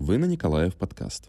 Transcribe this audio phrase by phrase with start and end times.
[0.00, 1.28] Вы на Николаев подкаст.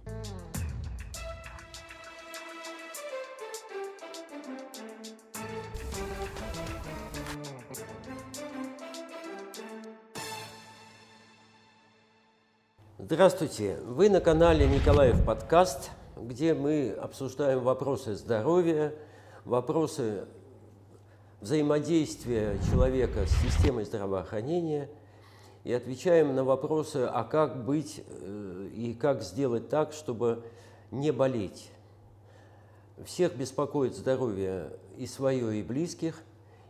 [12.98, 13.78] Здравствуйте!
[13.84, 18.94] Вы на канале Николаев подкаст, где мы обсуждаем вопросы здоровья,
[19.44, 20.24] вопросы
[21.42, 24.90] взаимодействия человека с системой здравоохранения
[25.64, 30.44] и отвечаем на вопросы, а как быть э, и как сделать так, чтобы
[30.92, 31.70] не болеть.
[33.06, 36.22] Всех беспокоит здоровье и свое, и близких,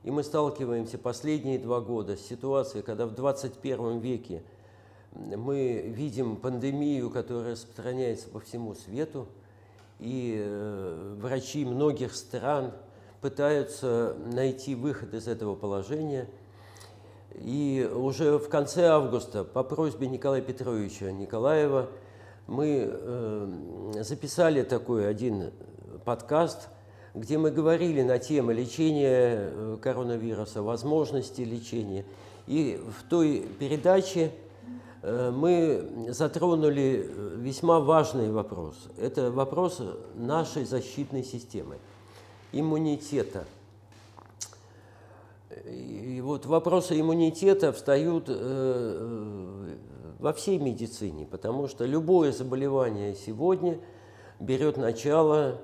[0.03, 4.43] и мы сталкиваемся последние два года с ситуацией, когда в 21 веке–
[5.13, 9.27] мы видим пандемию, которая распространяется по всему свету,
[9.99, 12.71] и э, врачи многих стран
[13.19, 16.27] пытаются найти выход из этого положения.
[17.35, 21.89] И уже в конце августа по просьбе Николая Петровича Николаева
[22.47, 25.51] мы э, записали такой один
[26.05, 26.69] подкаст,
[27.13, 32.05] где мы говорили на темы лечения э, коронавируса, возможности лечения.
[32.47, 34.31] И в той передаче
[35.03, 38.75] Э, мы затронули весьма важный вопрос.
[38.97, 39.81] Это вопрос
[40.15, 41.77] нашей защитной системы,
[42.51, 43.45] иммунитета.
[45.65, 49.75] И вот вопросы иммунитета встают э,
[50.19, 53.79] во всей медицине, потому что любое заболевание сегодня
[54.39, 55.61] берет начало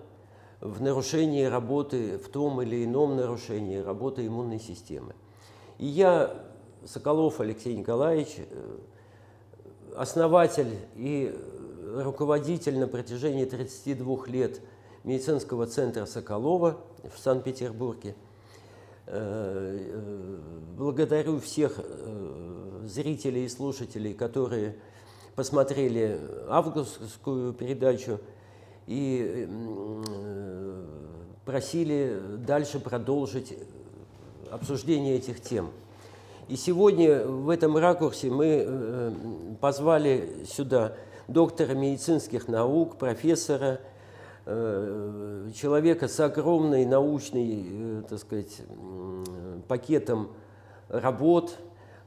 [0.59, 5.13] в нарушении работы, в том или ином нарушении работы иммунной системы.
[5.77, 6.33] И я,
[6.85, 8.37] Соколов Алексей Николаевич,
[9.95, 11.35] основатель и
[11.95, 14.61] руководитель на протяжении 32 лет
[15.03, 16.77] медицинского центра Соколова
[17.15, 18.15] в Санкт-Петербурге.
[19.09, 20.37] Э, э,
[20.77, 24.75] благодарю всех э, зрителей и слушателей, которые
[25.33, 28.19] посмотрели августовскую передачу
[28.85, 29.47] и
[31.45, 33.57] просили дальше продолжить
[34.51, 35.69] обсуждение этих тем.
[36.49, 39.13] И сегодня в этом ракурсе мы
[39.61, 40.95] позвали сюда
[41.27, 43.79] доктора медицинских наук, профессора,
[45.53, 48.61] человека с огромной научной, э, так сказать,
[49.67, 50.29] пакетом
[50.89, 51.57] работ.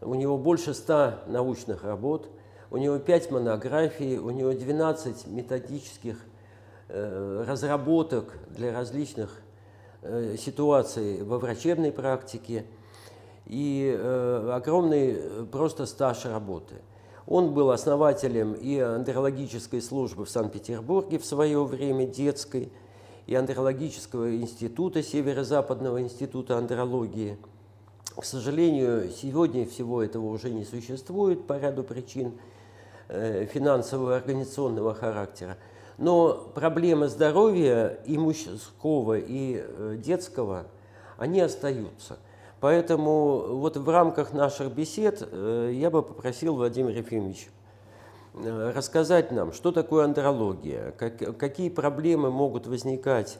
[0.01, 2.29] У него больше ста научных работ,
[2.71, 6.17] у него пять монографий, у него 12 методических
[6.89, 9.43] разработок для различных
[10.39, 12.65] ситуаций во врачебной практике–
[13.51, 16.77] и э, огромный э, просто стаж работы.
[17.31, 22.73] Он был основателем и андрологической службы в Санкт-Петербурге в свое время, детской,
[23.29, 27.39] и андрологического института, Северо-Западного института андрологии.
[28.17, 32.33] К сожалению, сегодня всего этого уже не существует по ряду причин
[33.07, 35.57] э, финансового и организационного характера.
[35.99, 40.67] Но проблемы здоровья и мужского, и э, детского,
[41.17, 42.19] они остаются–
[42.61, 47.49] Поэтому вот в рамках наших бесед э, я бы попросил Владимира Ефимовича
[48.35, 53.39] э, рассказать нам, что такое андрология, как, какие проблемы могут возникать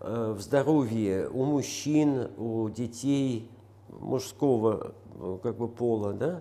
[0.00, 3.50] э, в здоровье у мужчин, у детей
[3.90, 4.94] мужского
[5.42, 6.40] как бы, пола, да,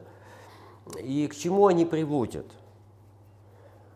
[1.01, 2.45] и к чему они приводят.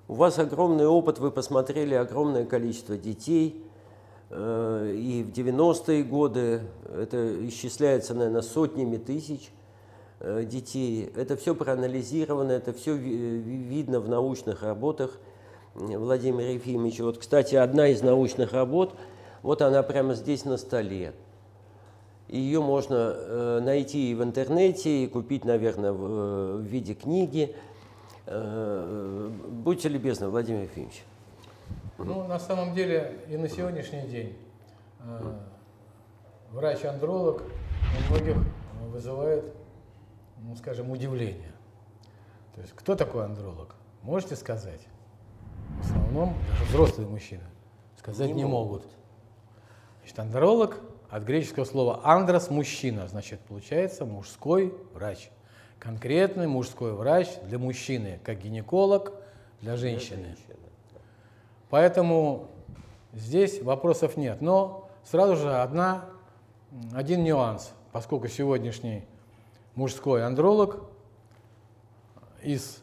[0.10, 3.69] У вас огромный опыт, вы посмотрели огромное количество детей– Э,
[4.32, 9.50] и в 90-е годы это исчисляется, наверное, сотнями тысяч
[10.20, 11.12] э, детей.
[11.16, 15.18] Это все проанализировано, это все видно в научных работах
[15.74, 17.06] Владимира Ефимовича.
[17.06, 18.94] Вот, кстати, одна из научных работ,
[19.42, 21.14] вот она прямо здесь на столе.
[22.28, 27.56] Ее можно э, найти и в интернете, и купить, наверное, в виде книги.
[28.28, 31.04] Будьте любезны, Владимир Ефимович.
[32.06, 34.38] Ну, на самом деле и на сегодняшний день
[35.02, 35.40] э,
[36.52, 38.38] врач-андролог у многих
[38.88, 39.54] вызывает,
[40.38, 41.52] ну, скажем, удивление.
[42.56, 43.76] То есть, кто такой андролог?
[44.02, 44.82] Можете сказать?
[45.82, 47.44] В основном даже взрослые мужчины
[47.98, 48.84] сказать не, не могут.
[48.84, 48.92] могут.
[50.00, 50.80] Значит, андролог
[51.10, 55.30] от греческого слова андрос– мужчина, значит, получается мужской врач.
[55.80, 59.14] Конкретный мужской врач для мужчины, как гинеколог
[59.62, 60.18] для женщины.
[60.18, 60.49] Для женщины.
[61.70, 62.48] Поэтому
[63.14, 64.42] здесь вопросов нет.
[64.42, 66.06] Но сразу же одна,
[66.94, 69.06] один нюанс, поскольку сегодняшний
[69.76, 70.82] мужской андролог
[72.42, 72.82] из,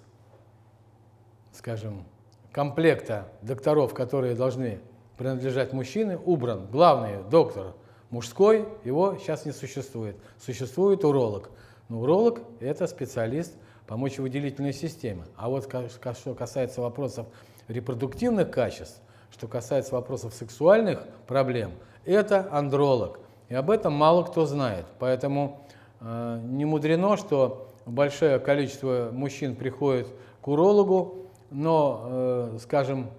[1.52, 2.04] скажем,
[2.52, 4.80] комплекта докторов, которые должны
[5.16, 6.66] принадлежать мужчине, убран.
[6.66, 7.74] Главный доктор
[8.10, 10.16] мужской, его сейчас не существует.
[10.38, 11.50] Существует уролог.
[11.88, 13.54] Но уролог– это специалист
[13.86, 15.24] помочь выделительной системе.
[15.36, 17.26] А вот что касается вопросов
[17.68, 19.00] репродуктивных качеств,
[19.30, 21.72] что касается вопросов сексуальных проблем,
[22.04, 23.20] это андролог.
[23.48, 24.86] И об этом мало кто знает.
[24.98, 25.60] Поэтому
[26.00, 30.08] э, не мудрено, что большое количество мужчин приходит
[30.40, 33.10] к урологу, но, э, скажем,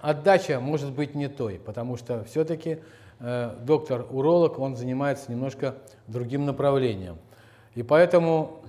[0.00, 2.78] отдача может быть не той, потому что все-таки
[3.20, 5.76] э, доктор-уролог, он занимается немножко
[6.06, 7.16] другим направлением.
[7.74, 8.59] И поэтому,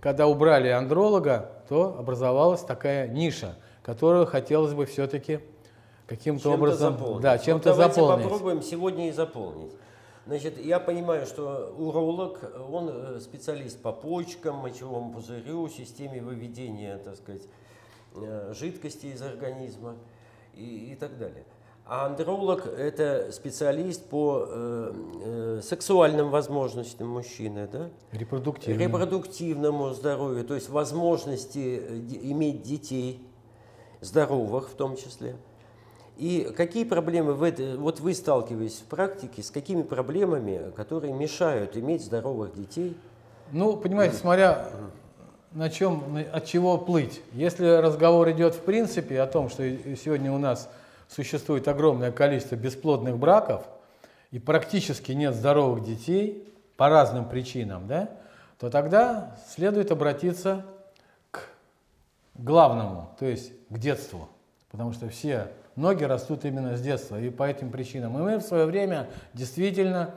[0.00, 5.40] когда убрали андролога, то образовалась такая ниша, которую хотелось бы все-таки
[6.06, 7.22] каким-то образом заполнить.
[7.22, 8.24] да, чем-то вот давайте заполнить.
[8.24, 9.72] попробуем сегодня и заполнить.
[10.26, 17.16] Значит, я понимаю, что уролог, он э, специалист по почкам, мочевому пузырю, системе выведения, так
[17.16, 17.42] сказать,
[18.16, 19.94] э, жидкости из организма
[20.54, 21.44] и, и так далее.
[21.88, 24.92] А андролог– это специалист по э,
[25.22, 27.90] э, сексуальным возможностям мужчины, да?
[28.10, 28.80] Репродуктивному.
[28.84, 31.76] Репродуктивному здоровью, то есть возможности
[32.22, 33.24] иметь детей,
[34.00, 35.36] здоровых в том числе.
[36.16, 41.76] И какие проблемы, в это, вот вы сталкиваетесь в практике, с какими проблемами, которые мешают
[41.76, 42.96] иметь здоровых детей?
[43.52, 44.70] Ну, понимаете, смотря
[45.52, 47.22] на чем, от чего плыть.
[47.32, 49.62] Если разговор идет в принципе о том, что
[49.94, 50.68] сегодня у нас
[51.08, 53.64] существует огромное количество бесплодных браков
[54.30, 58.10] и практически нет здоровых детей по разным причинам, да,
[58.58, 60.64] то тогда следует обратиться
[61.30, 61.48] к
[62.34, 64.28] главному, то есть к детству.
[64.70, 68.18] Потому что все ноги растут именно с детства, и по этим причинам.
[68.18, 70.14] И мы в свое время действительно,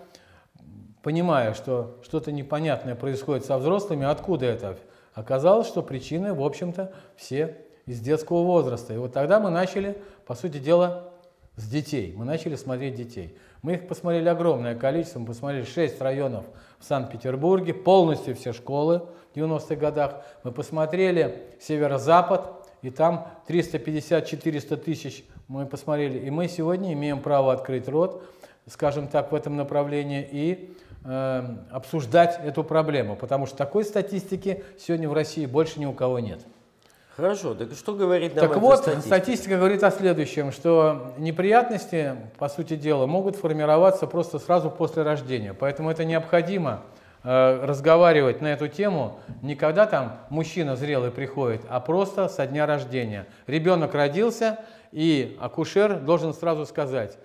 [1.01, 4.77] понимая, что что-то непонятное происходит со взрослыми, откуда это?
[5.13, 7.57] Оказалось, что причины, в общем-то, все
[7.89, 8.93] из детского возраста.
[8.93, 9.97] И вот тогда мы начали,
[10.27, 11.09] по сути дела,
[11.55, 12.13] с детей.
[12.15, 13.35] Мы начали смотреть детей.
[13.63, 15.17] Мы их посмотрели огромное количество.
[15.17, 16.45] Мы посмотрели 6 районов
[16.77, 20.23] в Санкт-Петербурге, полностью все школы в 90-х годах.
[20.43, 26.19] Мы посмотрели северо-запад, и там 350-400 тысяч мы посмотрели.
[26.19, 28.23] И мы сегодня имеем право открыть рот,
[28.67, 30.75] скажем так, в этом направлении и
[31.05, 36.19] э, обсуждать эту проблему, потому что такой статистики сегодня в России больше ни у кого
[36.19, 36.39] нет.
[37.19, 39.07] Хорошо, так что говорит нам Так вот, статистика?
[39.07, 45.53] статистика говорит о следующем, что неприятности, по сути дела, могут формироваться просто сразу после рождения.
[45.53, 46.81] Поэтому это необходимо
[47.21, 52.65] Э, разговаривать на эту тему не когда там мужчина зрелый приходит, а просто со дня
[52.65, 53.27] рождения.
[53.45, 54.59] Ребенок родился,
[54.93, 57.17] и акушер должен сразу сказать,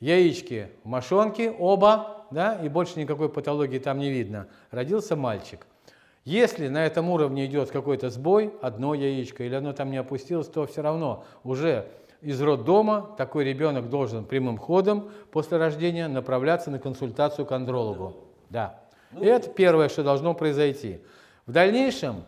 [0.00, 4.48] яички в мошонке, оба, да, и больше никакой патологии там не видно.
[4.72, 5.68] Родился мальчик.
[6.24, 10.66] Если на этом уровне идет какой-то сбой, одно яичко или оно там не опустилось, то
[10.66, 11.86] все равно уже
[12.20, 18.16] из роддома такой ребенок должен прямым ходом после рождения направляться на консультацию к андрологу.
[18.50, 18.80] Да.
[19.12, 21.00] Ну, Это первое, что должно произойти.
[21.46, 22.24] В дальнейшем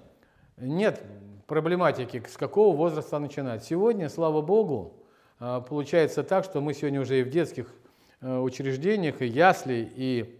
[0.56, 1.02] нет
[1.46, 3.64] проблематики, с какого возраста начинать.
[3.64, 4.94] Сегодня, слава богу,
[5.40, 7.75] а, получается так, что мы сегодня уже и в детских
[8.20, 10.39] э, учреждениях, и ясли, и,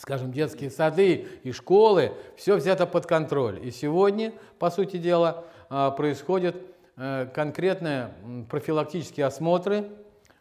[0.00, 3.60] скажем, детские сады, и школы, все взято под контроль.
[3.62, 6.56] И сегодня, по сути дела, а, происходят
[6.96, 8.14] э, конкретные
[8.48, 9.90] профилактические осмотры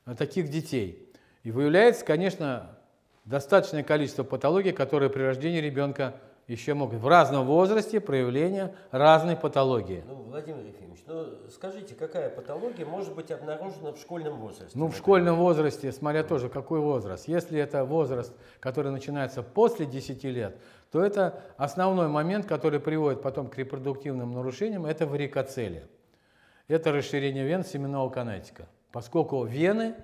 [0.05, 1.11] э, таких детей.
[1.43, 2.77] И выявляется, конечно,
[3.25, 6.15] достаточное количество патологий, которые при рождении ребенка
[6.49, 10.03] еще могут в разном возрасте проявления разной патологии.
[10.07, 14.77] Ну, Владимир Ефимович, ну скажите, какая патология может быть обнаружена в школьном возрасте?
[14.77, 17.27] Ну, в школьном возрасте, смотря тоже какой возраст.
[17.27, 20.57] Если это возраст, который начинается после 10 лет,
[20.91, 25.87] то это основной момент, который приводит потом к репродуктивным нарушениям, это варикоцелия.
[26.67, 28.67] Это расширение вен семенного канатика.
[28.91, 29.95] Поскольку вены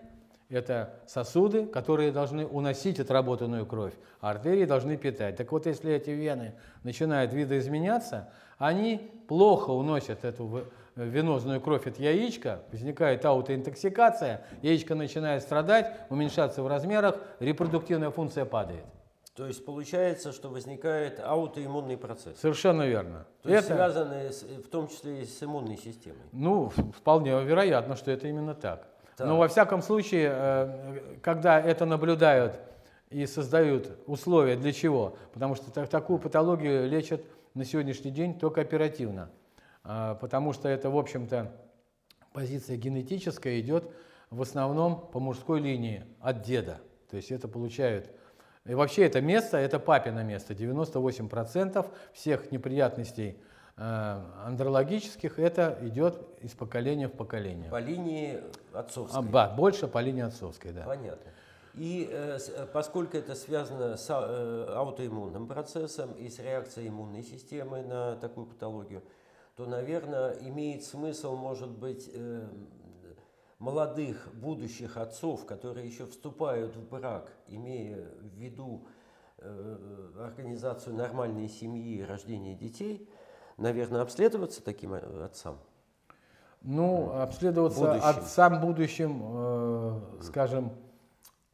[0.49, 5.37] это сосуды, которые должны уносить отработанную кровь, а артерии должны питать.
[5.37, 12.61] Так вот, если эти вены начинают видоизменяться, они плохо уносят эту венозную кровь от яичка,
[12.71, 18.85] возникает аутоинтоксикация, яичко начинает страдать, уменьшаться в размерах, репродуктивная функция падает.
[19.35, 22.39] То есть получается, что возникает аутоиммунный процесс.
[22.39, 23.25] Совершенно верно.
[23.41, 23.57] То это...
[23.57, 24.29] есть связанный
[24.61, 26.21] в том числе и с иммунной системой.
[26.31, 28.87] Ну, вполне вероятно, что это именно так.
[29.17, 32.59] Но во всяком случае, э, когда это наблюдают
[33.09, 35.17] и создают условия для чего?
[35.33, 37.21] Потому что такую патологию лечат
[37.53, 39.29] на сегодняшний день только оперативно.
[39.83, 41.51] А, потому что это, в общем-то,
[42.33, 43.89] позиция генетическая идет
[44.29, 46.81] в основном по мужской линии от деда.
[47.09, 48.11] То есть это получают...
[48.65, 50.53] И вообще это место, это папино место.
[50.53, 53.37] 98% всех неприятностей
[53.77, 57.69] андрологических это идет из поколения в поколение.
[57.69, 58.41] По линии
[58.71, 59.19] отцовской?
[59.19, 60.83] А, да, больше по линии отцовской, да.
[60.83, 61.31] Понятно.
[61.75, 67.81] И э, э, поскольку это связано с э, аутоиммунным процессом и с реакцией иммунной системы
[67.81, 69.03] на такую патологию,
[69.57, 72.11] то, наверное, имеет смысл, может быть,
[73.57, 78.85] молодых будущих отцов, которые еще вступают в брак, имея в виду
[80.19, 83.07] организацию нормальной семьи и рождение детей,
[83.57, 85.57] наверное, обследоваться таким отцам?
[86.61, 88.01] Ну, обследоваться будущим.
[88.03, 90.71] отцам будущим, э, скажем,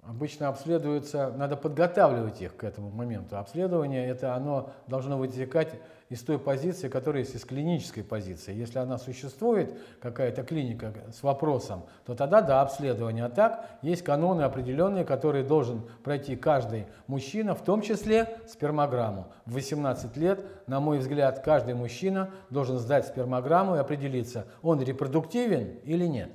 [0.02, 3.38] обычно обследуются, надо подготавливать их к этому моменту.
[3.38, 5.80] Обследование это оно должно вытекать
[6.12, 8.54] из той позиции, которая есть из клинической позиции.
[8.54, 13.24] Если она существует, какая-то клиника с вопросом, то тогда да, обследование.
[13.24, 19.32] А так есть каноны определенные, которые должен пройти каждый мужчина, в том числе спермограмму.
[19.46, 25.78] В 18 лет, на мой взгляд, каждый мужчина должен сдать спермограмму и определиться, он репродуктивен
[25.86, 26.30] или нет.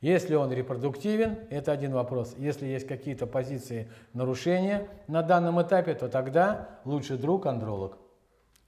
[0.00, 2.36] Если он репродуктивен, это один вопрос.
[2.38, 7.98] Если есть какие-то позиции нарушения на данном этапе, то тогда лучший друг андролог.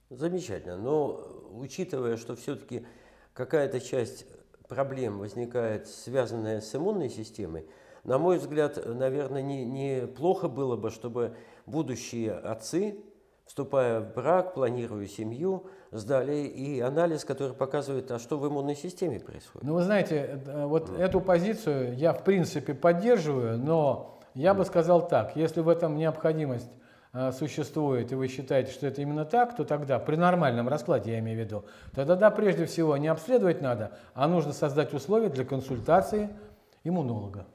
[0.09, 0.77] Замечательно.
[0.77, 2.85] Но учитывая, что все-таки
[3.33, 4.25] какая-то часть
[4.67, 7.67] проблем возникает, связанная с иммунной системой,
[8.03, 11.35] на мой взгляд, наверное, неплохо не было бы, чтобы
[11.65, 13.03] будущие отцы
[13.49, 19.19] вступая в брак, планируя семью, сдали и анализ, который показывает, а что в иммунной системе
[19.19, 19.67] происходит.
[19.67, 20.99] Ну, вы знаете, э, вот mm.
[20.99, 24.57] эту позицию я в принципе поддерживаю, но я mm.
[24.57, 26.79] бы сказал так, если в этом необходимость э,
[27.31, 31.37] существует, и вы считаете, что это именно так, то тогда, при нормальном раскладе, я имею
[31.37, 36.29] в виду, тогда да, прежде всего не обследовать надо, а нужно создать условия для консультации
[36.83, 37.45] иммунолога.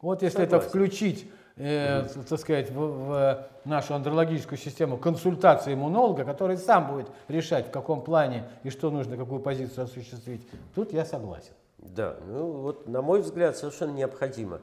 [0.00, 0.56] Вот если Согласен.
[0.56, 7.06] это включить э, так сказать, в, в нашу андрологическую систему консультации иммунолога, который сам будет
[7.28, 11.52] решать, в каком плане и что нужно, какую позицию осуществить, тут я согласен.
[11.78, 14.60] Да, ну вот на мой взгляд совершенно необходимо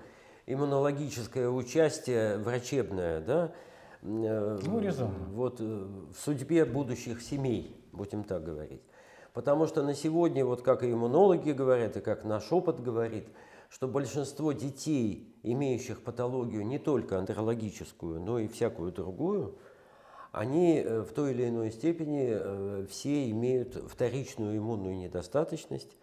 [0.48, 3.50] иммунологическое участие врачебное, да, э,
[4.02, 5.14] ну, резонно.
[5.32, 8.82] вот э, в судьбе будущих семей, будем так говорить.
[9.34, 13.28] Потому что на сегодня, вот как и иммунологи говорят, и как наш опыт говорит,
[13.70, 19.56] что большинство детей, имеющих патологию не только андрологическую, но и всякую другую,
[20.32, 25.96] они э, в той или иной степени э, все имеют вторичную иммунную недостаточность,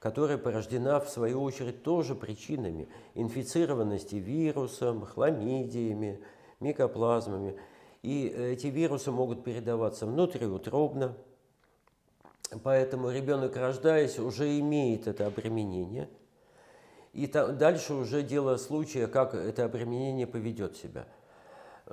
[0.00, 6.20] которая порождена, в свою очередь, тоже причинами инфицированности вирусом, хламидиями,
[6.60, 7.56] микоплазмами.
[8.02, 11.14] И эти вирусы могут передаваться внутриутробно,
[12.62, 16.08] поэтому ребенок, рождаясь, уже имеет это обременение–
[17.14, 21.04] и дальше уже дело случая, как это обременение поведет себя.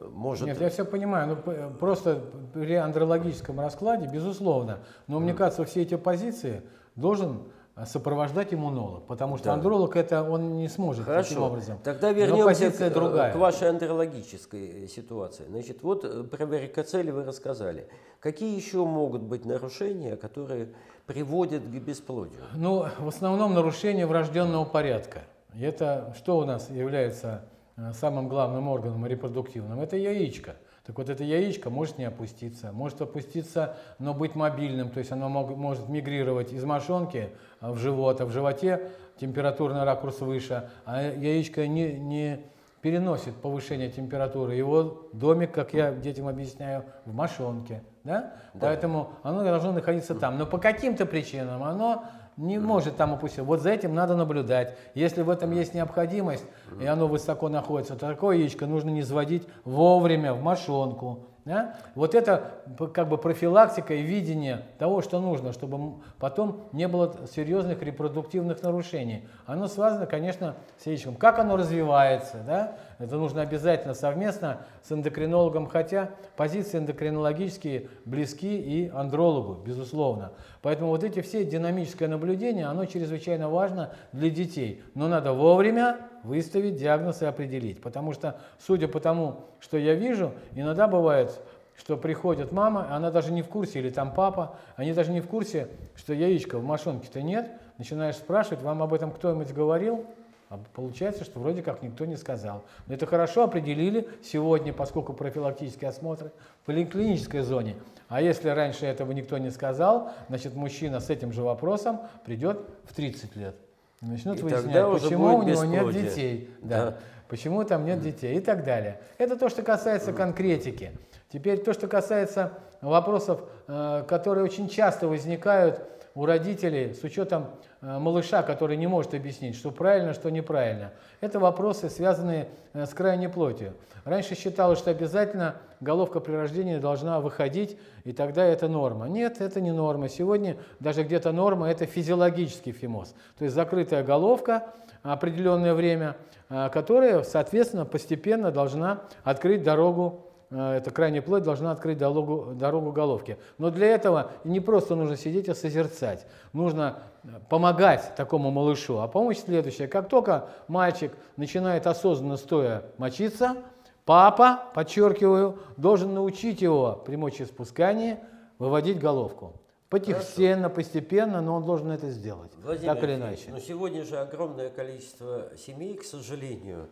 [0.02, 0.48] Может...
[0.48, 5.96] Нет, я все понимаю, ну, просто при андрологическом раскладе, безусловно, но мне кажется, все эти
[5.96, 6.64] позиции
[6.96, 7.44] должен
[7.86, 9.54] сопровождать иммунолог, потому что да.
[9.54, 11.30] андролог это он не сможет Хорошо.
[11.30, 11.78] таким образом.
[11.84, 13.32] Тогда вернемся к, другая.
[13.32, 15.46] к вашей андрологической ситуации.
[15.50, 17.88] Значит, вот э, про варикоцели вы рассказали.
[18.20, 20.70] Какие еще могут быть нарушения, которые
[21.08, 22.42] приводят к бесплодию?
[22.56, 25.22] Ну, в основном нарушение врожденного порядка.
[25.60, 27.46] Это что у нас является
[27.78, 29.80] э, самым главным органом репродуктивным?
[29.80, 30.56] Это яичко.
[30.92, 35.30] Так вот, это яичко может не опуститься, может опуститься, но быть мобильным, то есть оно
[35.30, 37.30] мог, может мигрировать из мошонки
[37.62, 42.42] в живот, а в животе температурный ракурс выше, а яичко не, не
[42.82, 44.56] переносит повышение температуры.
[44.56, 47.84] Его домик, как я детям объясняю, в мошонке.
[48.04, 48.34] Да?
[48.54, 48.60] Да.
[48.60, 50.38] Поэтому оно должно находиться там.
[50.38, 52.04] Но по каким-то причинам оно
[52.42, 53.44] не может там опуститься.
[53.44, 54.76] Вот за этим надо наблюдать.
[54.96, 56.44] Если в этом есть необходимость,
[56.80, 61.28] и оно высоко находится, то такое яичко нужно не сводить вовремя в мошонку.
[61.46, 61.76] Да?
[61.96, 62.52] Вот это
[62.94, 69.28] как бы профилактика и видение того, что нужно, чтобы потом не было серьезных репродуктивных нарушений.
[69.46, 71.16] Оно связано, конечно, с яичком.
[71.16, 72.76] Как оно развивается, да?
[73.02, 80.34] Это нужно обязательно совместно с эндокринологом, хотя позиции эндокринологические близки и андрологу, безусловно.
[80.62, 84.84] Поэтому вот эти все динамическое наблюдение, оно чрезвычайно важно для детей.
[84.94, 87.82] Но надо вовремя выставить диагноз и определить.
[87.82, 91.42] Потому что, судя по тому, что я вижу, иногда бывает,
[91.76, 95.28] что приходит мама, она даже не в курсе, или там папа, они даже не в
[95.28, 97.50] курсе, что яичка в мошонке-то нет.
[97.80, 100.06] Начинаешь спрашивать, вам об этом кто-нибудь говорил?
[100.52, 102.66] А получается, что вроде как никто не сказал.
[102.88, 107.78] Но это хорошо определили сегодня, поскольку профилактические осмотры в поликлинической зоне.
[108.10, 112.94] А если раньше этого никто не сказал, значит мужчина с этим же вопросом придет в
[112.94, 113.56] 30 лет.
[114.02, 116.50] Начнут и выяснять, почему у него нет детей.
[116.62, 116.86] Да.
[116.86, 116.98] да.
[117.30, 119.00] Почему там нет детей и так далее.
[119.18, 120.92] Это то, что касается конкретики.
[121.32, 123.40] Теперь то, что касается вопросов,
[123.70, 125.82] э, которые очень часто возникают
[126.14, 127.48] у родителей с учетом
[127.82, 130.92] э, малыша, который не может объяснить, что правильно, что неправильно.
[131.22, 133.74] Это вопросы, связанные э, с крайней плотью.
[134.04, 139.08] Раньше считалось, что обязательно головка при рождении должна выходить, и тогда это норма.
[139.08, 140.10] Нет, это не норма.
[140.10, 143.14] Сегодня даже где-то норма– это физиологический фимоз.
[143.38, 146.18] То есть закрытая головка определенное время,
[146.50, 152.92] э, которая, соответственно, постепенно должна открыть дорогу Э, эта крайняя плоть должна открыть дорогу, дорогу
[152.92, 153.38] головке.
[153.58, 156.28] Но для этого не просто нужно сидеть и созерцать.
[156.54, 159.00] Нужно э, помогать такому малышу.
[159.00, 159.88] А помощь следующая.
[159.88, 163.58] Как только мальчик начинает осознанно стоя мочиться,
[164.06, 168.20] папа, подчеркиваю, должен научить его при мочеиспускании
[168.60, 169.54] выводить головку.
[169.90, 172.52] Постепенно, постепенно, но он должен это сделать.
[172.64, 173.50] Владимир так или иначе.
[173.50, 176.88] Но сегодня же огромное количество семей, к сожалению,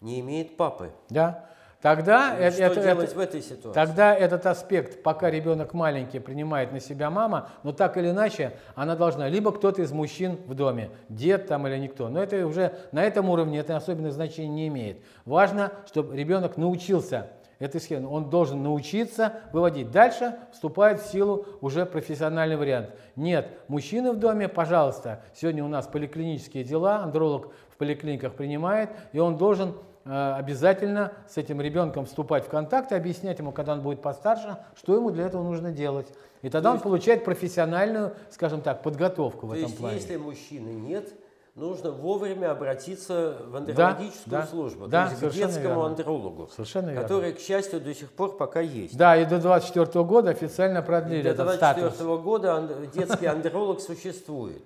[0.00, 0.92] не имеет папы.
[1.10, 1.48] Да.
[1.80, 3.72] Тогда, ну, что это, делать это, в этой ситуации?
[3.72, 8.96] тогда этот аспект, пока ребенок маленький, принимает на себя мама, но так или иначе она
[8.96, 13.04] должна, либо кто-то из мужчин в доме, дед там или никто, но это уже на
[13.04, 14.98] этом уровне это особенное значение не имеет.
[15.24, 17.28] Важно, чтобы ребенок научился
[17.60, 18.08] этой схеме.
[18.08, 19.90] Он должен научиться выводить.
[19.90, 22.90] Дальше вступает в силу уже профессиональный вариант.
[23.14, 29.18] Нет, мужчины в доме, пожалуйста, сегодня у нас поликлинические дела, андролог в поликлиниках принимает, и
[29.18, 33.82] он должен Э, обязательно с этим ребенком вступать в контакт и объяснять ему, когда он
[33.82, 36.08] будет постарше, что ему для этого нужно делать.
[36.42, 39.96] И тогда есть, он получает профессиональную, скажем так, подготовку в то этом есть, плане.
[39.96, 41.12] Если мужчины нет,
[41.54, 45.86] нужно вовремя обратиться в андрологическую да, службу, да, то есть к детскому верно.
[45.86, 47.38] андрологу, совершенно который, верно.
[47.38, 48.96] к счастью, до сих пор пока есть.
[48.96, 54.62] Да, и до 24 года официально продлили и этот до 24 года детский андролог существует.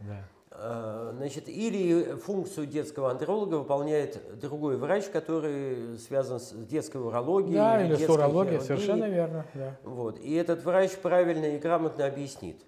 [0.00, 0.24] Да.
[0.58, 7.56] Э, значит, или функцию детского андролога выполняет другой врач, который связан с детской урологией.
[7.56, 9.44] Да, или, или с урологией, совершенно верно.
[9.52, 9.76] Да.
[9.82, 10.18] Вот.
[10.18, 12.62] И этот врач правильно и грамотно объяснит.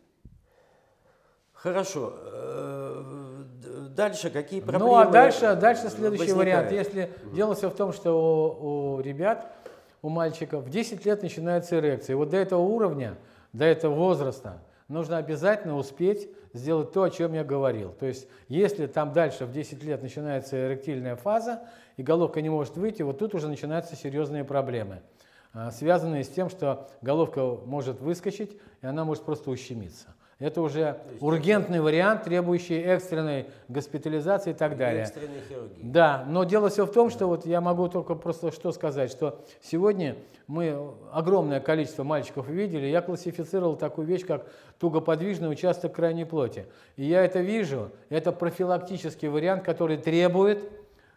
[1.54, 2.12] Хорошо.
[2.14, 3.02] Э,
[3.96, 4.86] дальше какие проблемы?
[4.86, 6.36] Ну а дальше, дальше следующий возникают?
[6.36, 6.72] вариант.
[6.72, 7.34] Если mm.
[7.34, 9.50] дело все в том, что у, у ребят,
[10.02, 12.14] у мальчиков в 10 лет начинается эрекция.
[12.14, 13.16] И вот до этого уровня,
[13.54, 17.92] до этого возраста нужно обязательно успеть сделать то, о чем я говорил.
[17.92, 21.62] То есть, если там дальше в 10 лет начинается эректильная фаза,
[21.96, 25.02] и головка не может выйти, вот тут уже начинаются серьезные проблемы,
[25.52, 30.14] а, связанные с тем, что головка может выскочить, и она может просто ущемиться.
[30.38, 35.02] Это уже ургентный вариант, требующий экстренной госпитализации и так далее.
[35.02, 35.80] Экстренной хирургии.
[35.82, 39.44] Да, но дело все в том, что вот я могу только просто что сказать, что
[39.60, 40.14] сегодня
[40.46, 44.46] мы огромное количество мальчиков видели, я классифицировал такую вещь, как
[44.78, 46.66] тугоподвижный участок крайней плоти.
[46.94, 50.70] И я это вижу, это профилактический вариант, который требует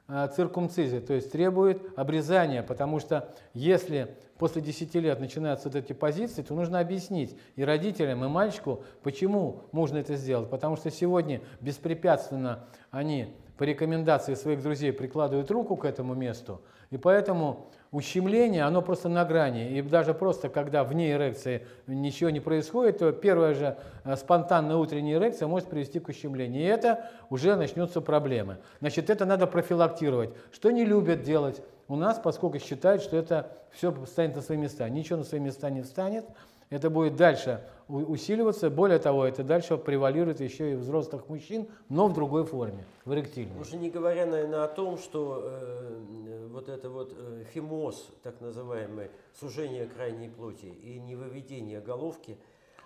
[0.08, 5.94] э, циркумцизии, то есть требует обрезания, потому что если после 10 лет начинаются вот эти
[5.94, 10.50] позиции, то нужно объяснить и родителям, и мальчику, почему можно это сделать.
[10.50, 16.98] Потому что сегодня беспрепятственно они по рекомендации своих друзей прикладывают руку к этому месту, и
[16.98, 19.78] поэтому ущемление, оно просто на грани.
[19.78, 25.18] И даже просто, когда вне эрекции ничего не происходит, то первая же э, спонтанная утренняя
[25.18, 26.62] эрекция может привести к ущемлению.
[26.62, 28.58] И это уже начнутся проблемы.
[28.80, 30.32] Значит, это надо профилактировать.
[30.52, 31.62] Что не любят делать?
[31.92, 34.88] у нас, поскольку считают, что это все станет на свои места.
[34.88, 36.24] Ничего на свои места не встанет,
[36.70, 37.60] это будет дальше
[37.92, 38.70] усиливаться.
[38.70, 43.60] Более того, это дальше превалирует еще и взрослых мужчин, но в другой форме, в эректильной.
[43.60, 49.10] Уже не говоря, наверное, о том, что э, вот это вот э, фимоз, так называемый,
[49.40, 52.38] сужение крайней плоти и невыведение головки,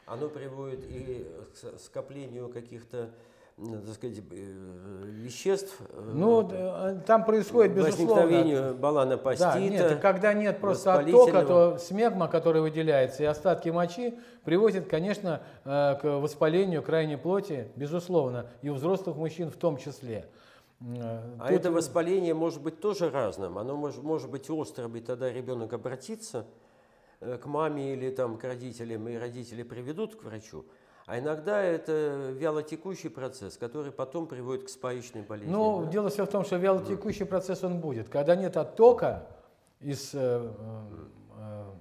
[0.05, 3.11] оно приводит и к скоплению каких-то
[3.57, 5.77] так сказать, э, веществ.
[5.79, 8.23] Э, ну, э, там происходит, безусловно.
[8.23, 9.53] Возникновение баланопастита.
[9.53, 15.41] Да, нет, когда нет просто оттока, то смегма, которая выделяется, и остатки мочи приводят, конечно,
[15.63, 20.25] к воспалению крайней плоти, безусловно, и у взрослых мужчин в том числе.
[20.81, 21.51] А Тут...
[21.51, 23.57] это воспаление может быть тоже разным.
[23.57, 26.45] Оно может, может быть острым, и тогда ребенок обратится
[27.21, 30.65] к маме или там, к родителям, и родители приведут к врачу.
[31.05, 35.51] А иногда это вялотекущий процесс, который потом приводит к спаечной болезни.
[35.51, 35.91] Ну, да?
[35.91, 38.09] дело все в том, что вялотекущий процесс он будет.
[38.09, 39.27] Когда нет оттока
[39.79, 40.51] из э,
[41.37, 41.73] э,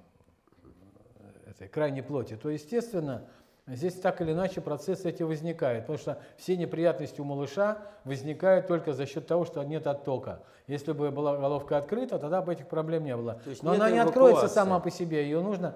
[1.47, 3.27] этой крайней плоти, то, естественно,
[3.65, 5.85] здесь так или иначе процессы эти возникают.
[5.85, 10.43] Потому что все неприятности у малыша возникают только за счет того, что нет оттока.
[10.67, 13.41] Если бы была головка открыта, тогда бы этих проблем не было.
[13.63, 15.75] Но она не откроется сама по себе, ее нужно,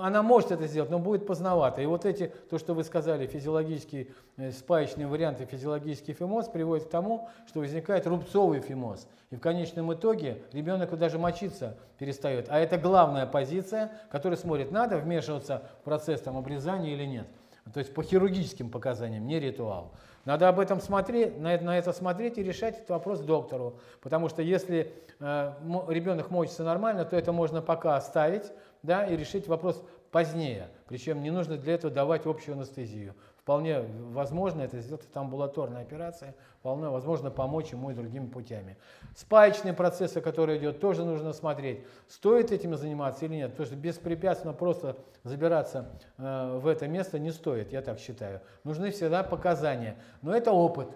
[0.00, 1.82] она может это сделать, но будет поздновато.
[1.82, 6.86] И вот эти, то, что вы сказали, физиологический э, спаечный вариант и физиологический фимоз приводит
[6.86, 9.08] к тому, что возникает рубцовый фимоз.
[9.30, 12.46] И в конечном итоге ребенок даже мочиться перестает.
[12.48, 17.26] А это главная позиция, которая смотрит, надо вмешиваться в процесс там, обрезания или нет.
[17.74, 19.92] то есть по хирургическим показаниям, не ритуал.
[20.24, 23.80] Надо об этом смотреть, на это, на это смотреть и решать этот вопрос доктору.
[24.00, 25.52] Потому что если э,
[25.88, 30.68] ребенок мочится нормально, то это можно пока оставить да, и решить вопрос позднее.
[30.88, 33.14] Причем не нужно для этого давать общую анестезию.
[33.38, 38.76] Вполне возможно это сделать, это амбулаторная операция, вполне возможно помочь ему и другими путями.
[39.16, 43.50] Спаечные процессы, которые идет, тоже нужно смотреть, стоит этим заниматься или нет.
[43.52, 45.88] Потому что беспрепятственно просто забираться
[46.18, 48.40] э, в это место не стоит, я так считаю.
[48.62, 49.96] Нужны всегда показания.
[50.22, 50.88] Но это опыт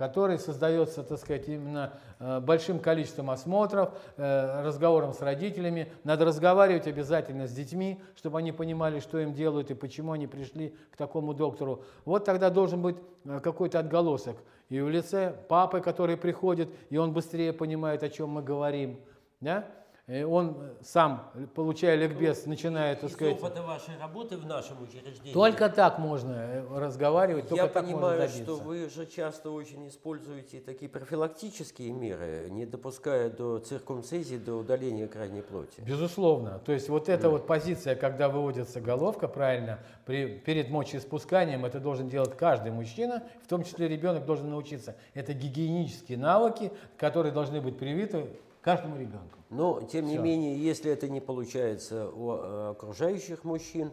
[0.00, 5.92] который создается, так сказать, именно э, большим количеством осмотров, э, разговором с родителями.
[6.04, 10.74] Надо разговаривать обязательно с детьми, чтобы они понимали, что им делают и почему они пришли
[10.90, 11.84] к такому доктору.
[12.06, 14.38] Вот тогда должен быть э, какой-то отголосок
[14.70, 18.98] и в лице папы, который приходит, и он быстрее понимает, о чем мы говорим.
[19.42, 19.66] Да?
[20.24, 23.36] Он сам, получая ликбез, начинает, так сказать...
[23.36, 25.32] Из опыта вашей работы в нашем учреждении...
[25.32, 28.42] Только так можно э, разговаривать, только Я так понимаю, можно добиться.
[28.42, 35.06] что вы же часто очень используете такие профилактические меры, не допуская до циркумцизии, до удаления
[35.06, 35.80] крайней плоти.
[35.80, 36.58] Безусловно.
[36.58, 37.28] То есть вот эта да.
[37.30, 43.46] вот позиция, когда выводится головка, правильно, при, перед мочеиспусканием, это должен делать каждый мужчина, в
[43.46, 44.96] том числе ребенок должен научиться.
[45.14, 48.26] Это гигиенические навыки, которые должны быть привиты
[48.62, 49.38] каждому ребенку.
[49.50, 50.16] Но, тем Все.
[50.16, 53.92] не менее, если это не получается у э, окружающих мужчин,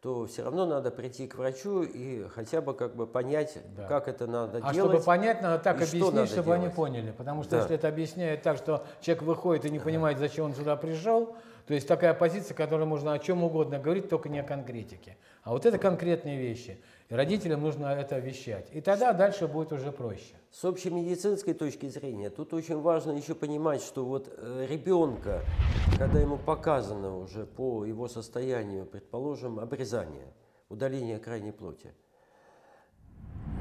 [0.00, 3.86] то все равно надо прийти к врачу и хотя бы как бы понять, да.
[3.86, 4.76] как это надо а делать.
[4.76, 6.60] А чтобы понять, надо так объяснить, надо чтобы делать.
[6.62, 7.10] они поняли.
[7.10, 7.58] Потому что да.
[7.58, 11.34] если это объясняет так, что человек выходит и не понимает, зачем он сюда пришел,
[11.66, 15.16] то есть такая позиция, которой можно о чем угодно говорить, только не о конкретике.
[15.42, 16.80] А вот это конкретные вещи.
[17.10, 18.68] Родителям нужно это вещать.
[18.72, 20.34] И тогда дальше будет уже проще.
[20.50, 25.42] С общей медицинской точки зрения, тут очень важно еще понимать, что вот э, ребенка,
[25.98, 30.34] когда ему показано уже по его состоянию, предположим, обрезание,
[30.68, 31.94] удаление крайней плоти,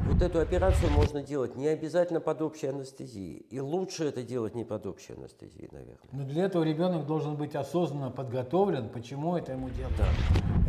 [0.08, 3.46] вот эту операцию можно делать не обязательно под общей анестезией.
[3.50, 5.98] И лучше это делать не под общей анестезией, наверное.
[6.14, 9.94] Но для этого ребенок должен быть осознанно подготовлен, почему это ему делать.
[9.98, 10.06] Да.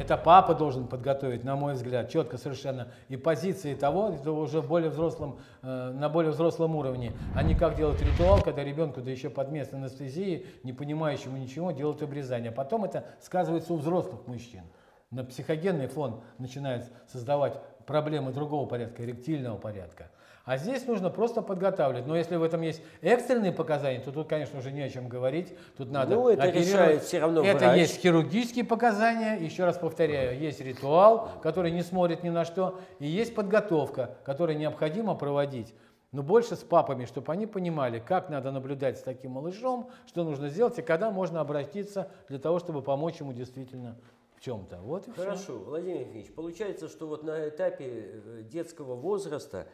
[0.02, 2.88] Это папа должен подготовить, на мой взгляд, четко совершенно.
[3.08, 7.76] И позиции того, это уже более взрослым, э, на более взрослом уровне, а не как
[7.76, 12.50] делать ритуал, когда ребенку, да еще под местной анестезией, не понимающему ничего, делают обрезание.
[12.50, 14.64] Потом это сказывается у взрослых мужчин
[15.10, 20.10] на психогенный фон начинает создавать проблемы другого порядка, эректильного порядка.
[20.44, 22.06] А здесь нужно просто подготавливать.
[22.06, 25.54] Но если в этом есть экстренные показания, то тут, конечно, уже не о чем говорить.
[25.76, 27.78] Тут надо ну, это решает все равно Это врач.
[27.78, 33.06] есть хирургические показания, еще раз повторяю, есть ритуал, который не смотрит ни на что, и
[33.06, 35.74] есть подготовка, которую необходимо проводить.
[36.12, 40.48] Но больше с папами, чтобы они понимали, как надо наблюдать с таким малышом, что нужно
[40.48, 43.96] сделать и когда можно обратиться для того, чтобы помочь ему действительно
[44.38, 44.78] в чем-то.
[44.78, 45.58] Вот и Хорошо, все.
[45.58, 49.66] Владимир Ильич, получается, что вот на этапе э, детского возраста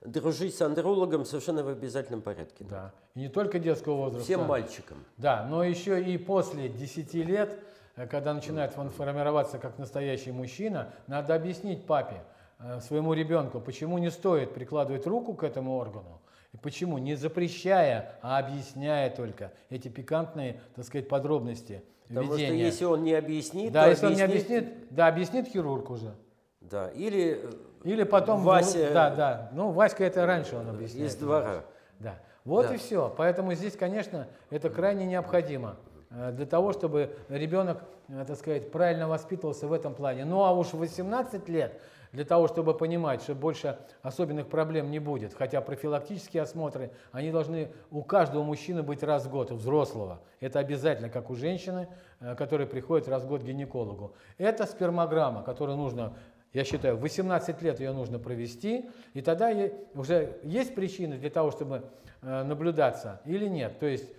[0.00, 2.64] дружить с андрологом совершенно в обязательном порядке.
[2.64, 4.24] Да, и не только детского возраста.
[4.24, 4.98] Всем мальчикам.
[5.16, 7.58] Да, но еще и после 10 лет,
[7.96, 12.22] э, когда начинает он формироваться как настоящий мужчина, надо объяснить папе,
[12.60, 16.20] э, своему ребенку, почему не стоит прикладывать руку к этому органу,
[16.52, 21.82] и почему, не запрещая, а объясняя только эти пикантные, так сказать, подробности–
[22.14, 24.24] Потому что если он не объяснит, да, если объяснит...
[24.24, 26.14] он не объяснит, да, объяснит хирург уже.
[26.60, 27.50] Да, или э,
[27.84, 28.90] или потом Вася.
[28.92, 29.50] Да, да.
[29.52, 31.10] Ну, Васька это раньше он объясняет.
[31.10, 31.64] Из двора.
[31.98, 32.14] Да.
[32.44, 32.74] Вот да.
[32.74, 33.12] и все.
[33.16, 35.76] Поэтому здесь, конечно, это крайне необходимо
[36.10, 40.24] э, для того, чтобы ребенок, э, так сказать, правильно воспитывался в этом плане.
[40.24, 41.80] Ну а уж 18 лет
[42.12, 45.34] для того, чтобы понимать, что больше особенных проблем не будет.
[45.34, 50.20] Хотя профилактические осмотры, они должны у каждого мужчины быть раз в год, у взрослого.
[50.40, 51.88] Это обязательно, как у женщины,
[52.20, 54.14] э, которая приходит раз в год к гинекологу.
[54.38, 56.14] Это спермограмма, которую нужно
[56.52, 59.50] я считаю, 18 лет ее нужно провести, и тогда
[59.94, 61.84] уже есть причины для того, чтобы
[62.20, 63.78] э, наблюдаться или нет.
[63.78, 64.12] То есть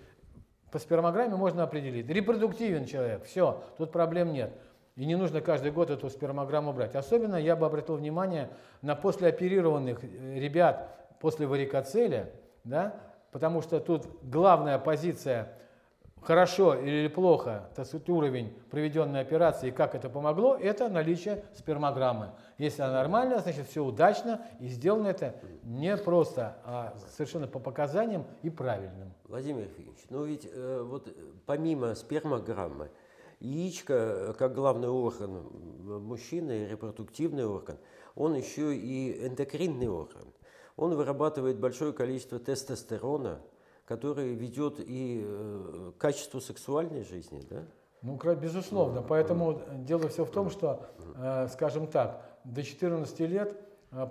[0.72, 4.52] по спермограмме можно определить, репродуктивен человек, все, тут проблем нет.
[4.96, 6.96] И не нужно каждый год эту спермограмму брать.
[6.96, 8.50] Особенно я бы обратил внимание
[8.82, 12.30] на послеоперированных э, ребят после варикоцеля,
[12.64, 12.96] да,
[13.32, 15.54] потому что тут главная позиция
[16.24, 22.32] хорошо или плохо, так сказать, уровень проведенной операции и как это помогло, это наличие спермограммы.
[22.58, 28.26] Если она нормальная, значит все удачно и сделано это не просто, а совершенно по показаниям
[28.42, 29.14] и правильным.
[29.28, 31.10] Владимир Ефимович, ну ведь э, вот
[31.46, 32.90] помимо спермограммы,
[33.44, 35.44] Яичко, э, как главный орган
[35.84, 37.78] мужчины, репродуктивный орган,
[38.16, 40.24] он еще и эндокринный орган.
[40.78, 43.42] Он вырабатывает большое количество тестостерона,
[43.84, 47.66] который ведет и э, к качеству сексуальной жизни, да?
[48.02, 49.02] Ну, безусловно.
[49.02, 50.86] Поэтому дело все в том, что,
[51.18, 53.58] э, скажем так, до 14 лет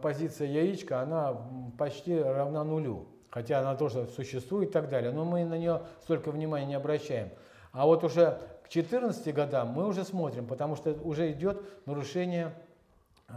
[0.03, 1.39] позиция яичка, она
[1.79, 3.07] почти равна нулю.
[3.31, 7.31] Хотя она тоже существует и так далее, но мы на нее столько внимания не обращаем.
[7.73, 8.39] А вот уже
[8.73, 12.55] 14 годам мы уже смотрим, потому что уже идет нарушение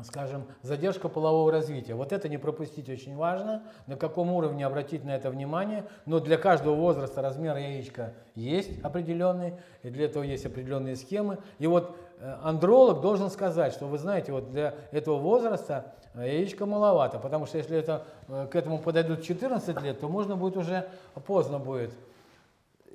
[0.04, 1.94] скажем, задержка полового развития.
[1.94, 5.86] Вот это не пропустить очень важно, на каком уровне обратить на это внимание.
[6.06, 11.38] Но для каждого возраста размер яичка есть определенный, и для этого есть определенные схемы.
[11.60, 16.66] И вот э, андролог должен сказать, что вы знаете, вот для этого возраста э, яичко
[16.66, 20.90] маловато, потому что если это, э, к этому подойдут 14 лет, то можно будет уже
[21.26, 21.94] поздно будет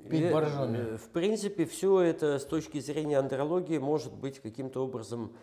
[0.09, 0.97] пить боржоми.
[0.97, 5.33] В принципе, все это с точки зрения андрологии может быть каким-то образом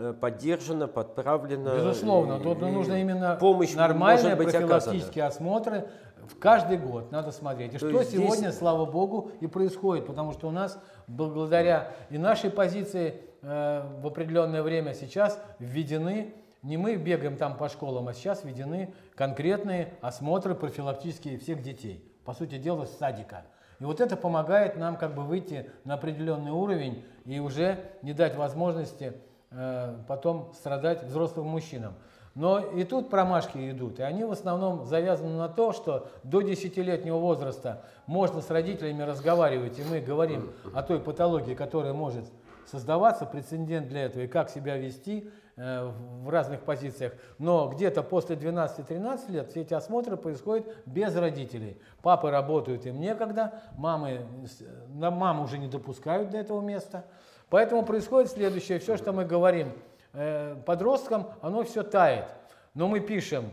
[0.00, 1.74] Э, поддержано, подправлено.
[1.74, 5.26] Безусловно, тут нужно именно помощь нормальные профилактические оказана.
[5.26, 5.88] осмотры
[6.28, 7.74] в каждый год надо смотреть.
[7.74, 8.58] И То что сегодня, здесь...
[8.58, 14.62] слава богу, и происходит, потому что у нас благодаря и нашей позиции э, в определенное
[14.62, 21.38] время сейчас введены не мы бегаем там по школам, а сейчас введены конкретные осмотры профилактические
[21.38, 22.08] всех детей.
[22.24, 23.46] По сути дела, с садика.
[23.80, 28.36] И вот это помогает нам как бы выйти на определенный уровень и уже не дать
[28.36, 29.14] возможности
[29.50, 31.94] Э, потом страдать взрослым мужчинам.
[32.34, 37.16] Но и тут промашки идут, и они в основном завязаны на то, что до 10-летнего
[37.16, 42.26] возраста можно с родителями разговаривать, и мы говорим о той патологии, которая может
[42.68, 45.90] создаваться, прецедент для этого, и как себя вести э,
[46.22, 47.14] в разных позициях.
[47.38, 51.80] Но где-то после 12-13 лет все эти осмотры происходят без родителей.
[52.02, 54.26] Папы работают, им некогда, мамы,
[54.88, 57.04] на маму уже не допускают до этого места.
[57.50, 59.72] Поэтому происходит следующее, все, что мы говорим
[60.12, 62.26] э, подросткам, оно все тает.
[62.74, 63.50] Но мы пишем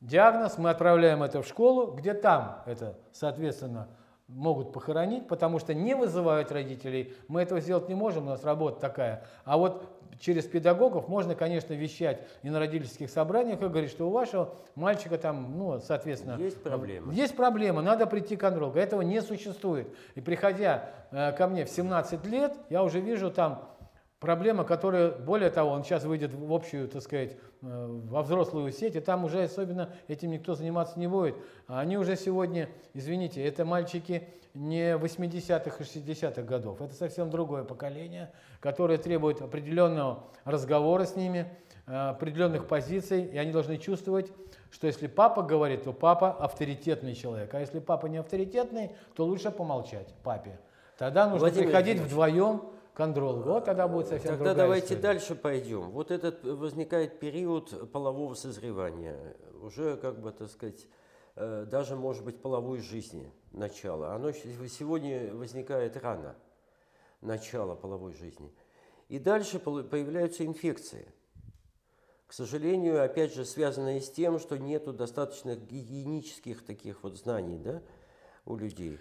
[0.00, 3.88] диагноз, мы отправляем это в школу, где там это, соответственно,
[4.28, 7.14] могут похоронить, потому что не вызывают родителей.
[7.28, 9.24] Мы этого сделать не можем, у нас работа такая.
[9.44, 9.88] А вот
[10.20, 15.16] через педагогов можно, конечно, вещать и на родительских собраниях и говорить, что у вашего мальчика
[15.16, 16.36] там, ну, соответственно...
[16.38, 17.14] Есть проблемы.
[17.14, 18.78] Есть проблемы, надо прийти к андрологу.
[18.78, 19.88] Этого не существует.
[20.14, 23.62] И приходя э, ко мне в 17 лет, я уже вижу там
[24.20, 28.96] Проблема, которая, более того, он сейчас выйдет в общую, так сказать, э, во взрослую сеть,
[28.96, 31.36] и там уже особенно этим никто заниматься не будет.
[31.68, 36.80] А они уже сегодня, извините, это мальчики не 80-х и 60-х годов.
[36.80, 41.48] Это совсем другое поколение, которое требует определенного разговора с ними,
[41.86, 44.32] э, определенных позиций, и они должны чувствовать,
[44.72, 49.52] что если папа говорит, то папа авторитетный человек, а если папа не авторитетный, то лучше
[49.52, 50.58] помолчать папе.
[50.98, 52.62] Тогда нужно Владимир приходить вдвоем
[52.98, 53.50] к андрологу.
[53.50, 55.02] Вот тогда будет совсем Тогда давайте история.
[55.02, 55.90] дальше пойдем.
[55.90, 59.36] Вот этот возникает период полового созревания.
[59.62, 60.84] Уже, как бы, так сказать,
[61.36, 64.14] э, даже, может быть, половой жизни начало.
[64.14, 66.34] Оно сегодня возникает рано,
[67.20, 68.52] начало половой жизни.
[69.08, 71.06] И дальше появляются инфекции.
[72.26, 77.80] К сожалению, опять же, связанные с тем, что нету достаточных гигиенических таких вот знаний да,
[78.44, 78.98] у людей.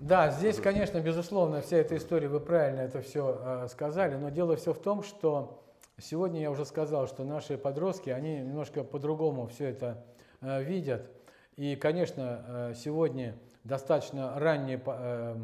[0.00, 4.56] Да, здесь, конечно, безусловно, вся эта история, вы правильно это все э, сказали, но дело
[4.56, 5.62] все в том, что
[5.98, 10.04] сегодня я уже сказал, что наши подростки, они немножко по-другому все это
[10.40, 11.10] э, видят.
[11.56, 15.36] И, конечно, э, сегодня достаточно ранние э,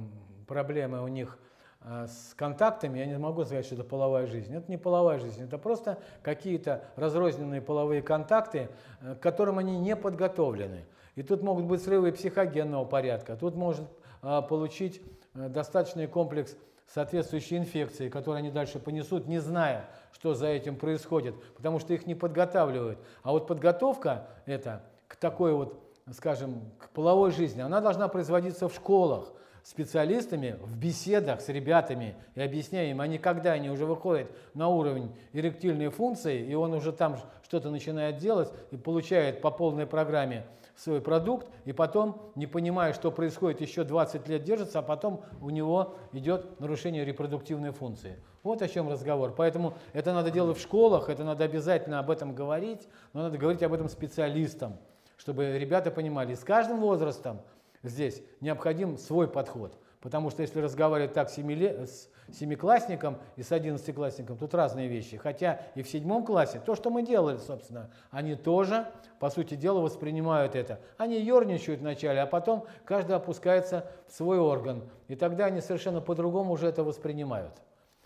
[0.47, 1.39] проблемы у них
[1.83, 4.55] э, с контактами, я не могу сказать, что это половая жизнь.
[4.55, 8.71] Это не половая жизнь, это просто какие-то разрозненные половые контакты,
[9.03, 10.87] э, к которым они не подготовлены.
[11.15, 14.04] И тут могут быть срывы психогенного порядка, тут может а,
[14.43, 15.03] получить
[15.35, 16.57] э, достаточный комплекс
[16.87, 22.07] соответствующей инфекции, которые они дальше понесут, не зная, что за этим происходит, потому что их
[22.07, 22.99] не подготавливают.
[23.23, 25.81] А вот подготовка это к такой вот,
[26.13, 29.33] скажем, к половой жизни, она должна производиться в школах,
[29.65, 35.11] специалистами в беседах с ребятами и объясняя им, они когда они уже выходят на уровень
[35.33, 40.45] эректильной функции, и он уже там что-то начинает делать и получает по полной программе
[40.77, 45.51] свой продукт, и потом, не понимая, что происходит, еще 20 лет держится, а потом у
[45.51, 48.23] него идет нарушение репродуктивной функции.
[48.43, 49.35] Вот о чем разговор.
[49.35, 53.63] Поэтому это надо делать в школах, это надо обязательно об этом говорить, но надо говорить
[53.63, 54.77] об этом специалистам,
[55.17, 57.41] чтобы ребята понимали, с каждым возрастом
[57.83, 59.79] здесь необходим свой подход.
[60.01, 65.17] Потому что если разговаривать так с семиклассником и с одиннадцатиклассником, тут разные вещи.
[65.17, 68.87] Хотя и в седьмом классе, то, что мы делали, собственно, они тоже,
[69.21, 70.81] по сути дела, воспринимают это.
[70.97, 74.83] Они ерничают вначале, а потом каждый опускается в свой орган.
[75.09, 77.53] И тогда они совершенно по-другому уже это воспринимают.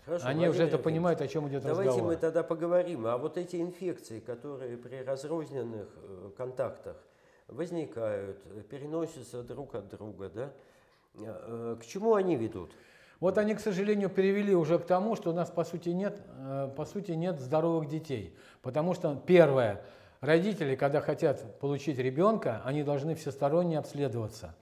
[0.05, 2.01] Хорошо, Они Владимир уже это понимают, о чем идет давайте разговор.
[2.01, 3.05] Давайте мы тогда поговорим.
[3.05, 6.97] А вот эти инфекции, которые при разрозненных э, контактах
[7.47, 10.51] возникают, переносятся друг от друга, да?
[11.15, 12.71] Э, к чему они ведут?
[13.19, 16.69] Вот они, к сожалению, перевели уже к тому, что у нас по сути нет, э,
[16.75, 18.33] по сути нет здоровых детей.
[18.61, 19.81] Потому что, первое,
[20.21, 24.55] родители, когда хотят получить ребенка, они должны всесторонне обследоваться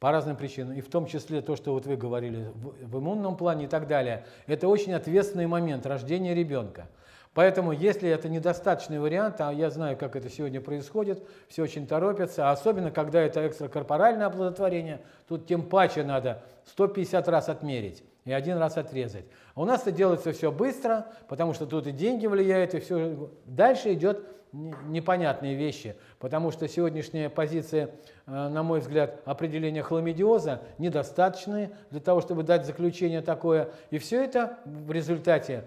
[0.00, 3.36] по разным причинам, и в том числе то, что вот вы говорили в, в иммунном
[3.36, 4.26] плане и так далее.
[4.46, 6.88] Это очень ответственный момент рождения ребенка.
[7.34, 12.50] Поэтому, если это недостаточный вариант, а я знаю, как это сегодня происходит, все очень торопятся,
[12.50, 18.76] особенно когда это экстракорпоральное оплодотворение, тут тем паче надо 150 раз отмерить и один раз
[18.76, 19.24] отрезать.
[19.54, 23.30] А у нас это делается все быстро, потому что тут и деньги влияют, и все.
[23.46, 27.90] Дальше идет непонятные вещи, потому что сегодняшняя позиция,
[28.26, 33.68] э, на мой взгляд, определения хламидиоза недостаточные для того, чтобы дать заключение такое.
[33.90, 35.64] И все это в результате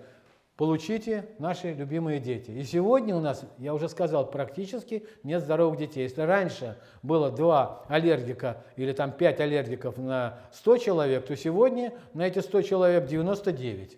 [0.61, 2.51] получите наши любимые дети.
[2.51, 6.03] И сегодня у нас, я уже сказал, практически нет здоровых детей.
[6.03, 12.27] Если раньше было два аллергика или там пять аллергиков на 100 человек, то сегодня на
[12.27, 13.97] эти 100 человек 99.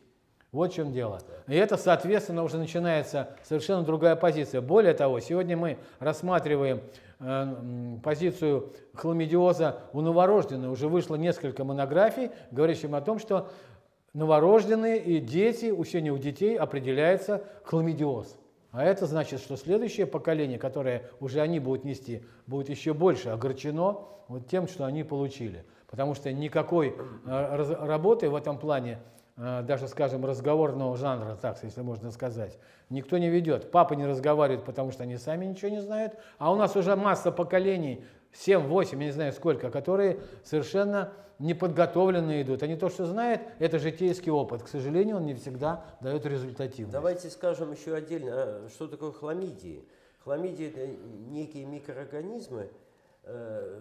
[0.53, 1.19] Вот в чем дело.
[1.47, 4.61] И это, соответственно, уже начинается совершенно другая позиция.
[4.61, 6.79] Более того, сегодня мы рассматриваем
[7.19, 10.71] э, позицию хламидиоза у новорожденных.
[10.71, 13.49] Уже вышло несколько монографий, говорящих о том, что
[14.13, 18.37] новорожденные и дети, учение у детей определяется хламидиоз.
[18.71, 23.99] А это значит, что следующее поколение, которое уже они будут нести, будет еще больше огорчено
[24.27, 25.63] вот тем, что они получили.
[25.87, 26.95] Потому что никакой
[27.25, 28.97] э, работы в этом плане,
[29.37, 32.57] э, даже, скажем, разговорного жанра, так, если можно сказать,
[32.89, 33.69] никто не ведет.
[33.69, 36.15] Папа не разговаривает, потому что они сами ничего не знают.
[36.39, 41.13] А у нас уже масса поколений, 7, 8, я не знаю сколько, которые совершенно
[41.43, 42.63] неподготовленные идут.
[42.63, 44.63] Они то, что знают, это житейский опыт.
[44.63, 46.93] К сожалению, он не всегда дает результативность.
[46.93, 49.83] Давайте скажем еще отдельно, а что такое хламидии.
[50.23, 50.87] Хламидии– это
[51.29, 52.69] некие микроорганизмы,
[53.23, 53.79] э,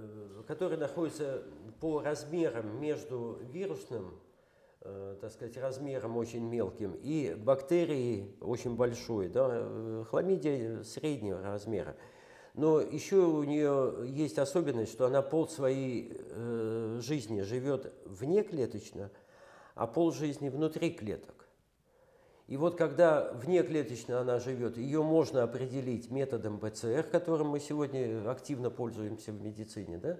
[0.49, 1.43] которые находятся
[1.81, 4.19] по размерам между вирусным,
[4.81, 9.29] э, так сказать, размером очень мелким и бактерией очень большой.
[9.29, 9.49] Да?
[9.53, 11.95] Э, хламидия среднего размера.
[12.55, 19.11] Но еще у нее есть особенность, что она пол своей э, жизни живет вне клеточно,
[19.75, 21.43] а пол жизни внутри клеток.
[22.49, 28.31] И вот когда вне клеточно она живет, ее можно определить методом ПЦР, которым мы сегодня
[28.31, 30.19] активно пользуемся в медицине, да?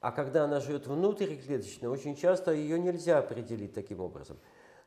[0.00, 4.36] А когда она живет внутриклеточно, очень часто ее нельзя определить таким образом.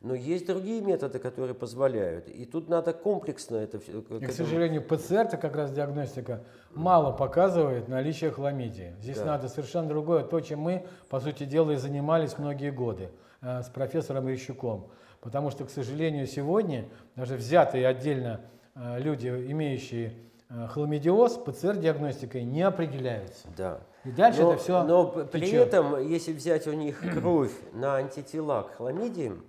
[0.05, 2.29] Но есть другие методы, которые позволяют.
[2.29, 4.03] И тут надо комплексно это все.
[4.03, 6.43] К, к сожалению, ПЦР, это как раз диагностика,
[6.75, 8.93] мало показывает наличие хламидии.
[9.01, 9.25] Здесь да.
[9.25, 13.09] надо совершенно другое, то, чем мы, по сути дела, и занимались многие годы
[13.41, 14.91] э, с профессором Ищуком.
[15.21, 18.41] Потому что, к сожалению, сегодня даже взятые отдельно
[18.75, 20.13] э, люди, имеющие
[20.51, 23.47] э, хламидиоз, ПЦР-диагностикой не определяются.
[23.57, 23.79] Да.
[24.03, 28.61] И дальше но, это все Но при этом, если взять у них кровь на антитела
[28.61, 29.43] к хламидиям,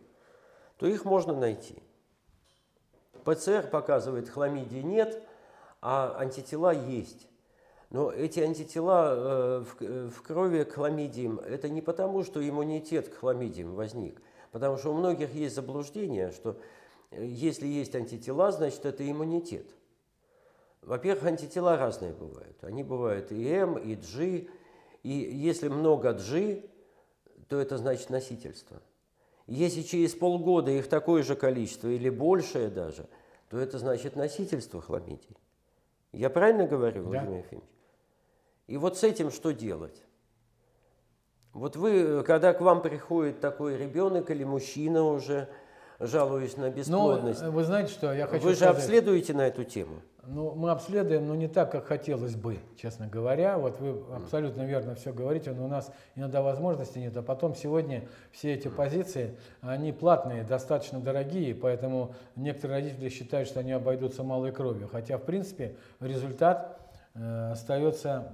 [0.79, 1.83] то их можно найти.
[3.25, 5.23] ПЦР показывает, хламидии нет,
[5.81, 7.27] а антитела есть.
[7.91, 13.19] Но эти антитела э, в, в крови к хламидиям, это не потому, что иммунитет к
[13.19, 16.59] хламидиям возник, потому что у многих есть заблуждение, что
[17.11, 19.67] э, если есть антитела, значит это иммунитет.
[20.83, 22.63] Во-первых, антитела разные бывают.
[22.63, 24.47] Они бывают и М, и G.
[25.03, 26.63] И если много G,
[27.49, 28.81] то это значит носительство.
[29.47, 33.07] Если через полгода их такое же количество или большее даже,
[33.49, 35.37] то это значит носительство хламидий.
[36.13, 37.09] Я правильно говорю, да.
[37.09, 37.69] Владимир Ефимович?
[38.67, 40.03] И вот с этим что делать?
[41.53, 45.49] Вот вы, когда к вам приходит такой ребенок или мужчина уже,
[46.01, 48.77] жалуясь на бесплодность, ну, вы знаете что, я хочу Вы же сказать...
[48.77, 50.03] обследуете на эту тему?
[50.29, 53.59] Ну, мы обследуем, но не так, как хотелось бы, честно говоря.
[53.59, 57.17] Вот вы абсолютно верно все говорите, но у нас иногда возможности нет.
[57.17, 63.61] А потом сегодня все эти позиции, они платные, достаточно дорогие, поэтому некоторые родители считают, что
[63.61, 64.89] они обойдутся малой кровью.
[64.89, 66.81] Хотя, в принципе, результат
[67.15, 68.33] э, остается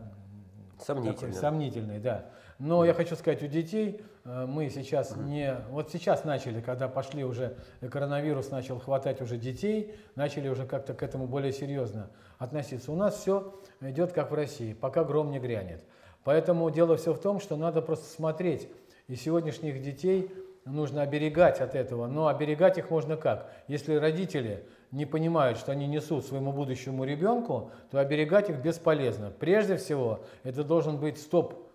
[0.81, 1.33] сомнительный.
[1.33, 2.25] Такой, сомнительный, да.
[2.59, 5.57] Но я хочу сказать, у детей э, мы сейчас не...
[5.71, 11.03] Вот сейчас начали, когда пошли уже, коронавирус начал хватать уже детей, начали уже как-то к
[11.03, 12.93] этому более серьезно относиться.
[12.93, 15.85] У нас все идет как в России, пока гром не грянет.
[16.25, 18.69] Поэтому дело все в том, что надо просто смотреть.
[19.09, 20.31] И сегодняшних детей
[20.65, 22.07] нужно оберегать от этого.
[22.07, 23.51] Но оберегать их можно как?
[23.67, 29.31] Если родители не понимают, что они несут своему будущему ребенку, то оберегать их бесполезно.
[29.31, 31.72] Прежде всего, это должен быть стоп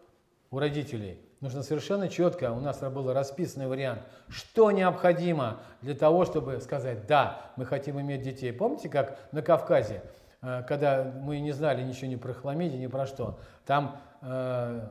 [0.51, 1.19] у родителей.
[1.39, 7.51] Нужно совершенно четко, у нас был расписанный вариант, что необходимо для того, чтобы сказать, да,
[7.57, 8.51] мы хотим иметь детей.
[8.51, 10.01] Помните, как на Кавказе,
[10.41, 13.37] э, когда мы не знали ничего ни про хламидию, ни про что,
[13.67, 14.81] там э,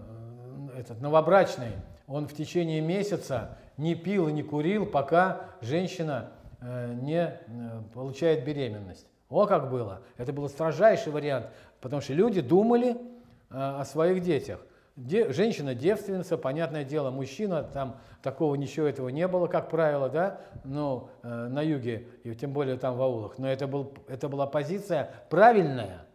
[0.79, 1.73] этот новобрачный,
[2.07, 6.31] он в течение месяца не пил и не курил, пока женщина
[6.61, 7.41] э, не
[7.93, 9.09] получает беременность.
[9.29, 10.03] О, как было!
[10.17, 11.47] Это был строжайший вариант,
[11.81, 12.97] потому что люди думали
[13.51, 14.61] о своих детях.
[14.97, 20.41] Де, женщина девственница, понятное дело, мужчина, там такого ничего этого не было, как правило, да,
[20.65, 23.37] но э, на юге, и тем более там в аулах.
[23.37, 26.07] Но это, был, это была позиция правильная,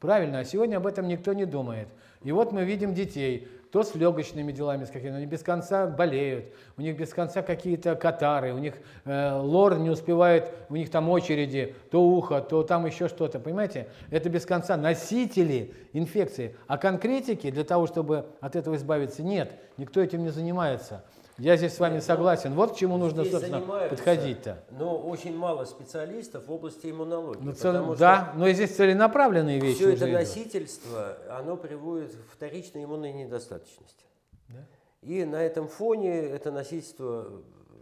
[0.00, 1.88] правильная, а сегодня об этом никто не думает.
[2.22, 6.46] И вот мы видим детей, кто с легочными делами, с какими, они без конца болеют,
[6.78, 8.74] у них без конца какие-то катары, у них
[9.04, 13.88] э, лор не успевает, у них там очереди, то ухо, то там еще что-то, понимаете?
[14.10, 16.56] Это без конца носители инфекции.
[16.66, 21.04] А конкретики для того, чтобы от этого избавиться, нет, никто этим не занимается.
[21.38, 22.54] Я здесь с вами согласен.
[22.54, 24.64] Вот к чему нужно, Здесь собственно, подходить-то.
[24.70, 27.40] Но очень мало специалистов в области иммунологии.
[27.40, 30.14] Ну, цел- да, но и здесь целенаправленные вещи все это идут.
[30.14, 34.04] носительство, оно приводит к вторичной иммунной недостаточности.
[34.48, 34.66] Да.
[35.02, 37.28] И на этом фоне это носительство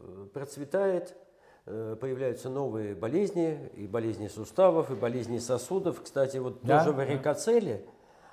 [0.02, 1.16] э, процветает,
[1.64, 6.02] э, появляются новые болезни, и болезни суставов, и болезни сосудов.
[6.02, 6.96] Кстати, вот Да, тоже да.
[6.98, 7.86] варикоцеле,